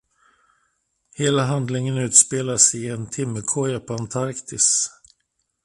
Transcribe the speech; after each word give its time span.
Hela 1.15 1.43
handlingen 1.47 1.97
utspelar 1.97 2.57
sig 2.57 2.85
i 2.85 2.89
en 2.89 3.07
timmerkoja 3.09 3.79
på 3.79 3.93
Antarktis. 3.93 4.89